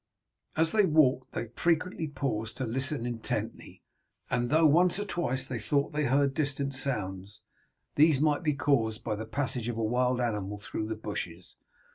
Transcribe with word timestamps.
As 0.57 0.71
they 0.71 0.83
walked 0.87 1.33
they 1.33 1.49
frequently 1.49 2.07
paused 2.07 2.57
to 2.57 2.65
listen 2.65 3.05
intently, 3.05 3.83
and 4.31 4.49
though 4.49 4.65
once 4.65 4.97
or 4.97 5.05
twice 5.05 5.45
they 5.45 5.59
thought 5.59 5.93
they 5.93 6.05
heard 6.05 6.33
distant 6.33 6.73
sounds, 6.73 7.39
these 7.93 8.19
might 8.19 8.41
be 8.41 8.55
caused 8.55 9.03
by 9.03 9.13
the 9.15 9.27
passage 9.27 9.67
of 9.69 9.77
a 9.77 9.83
wild 9.83 10.19
animal 10.19 10.57
through 10.57 10.87
the 10.87 10.95
bushes. 10.95 11.55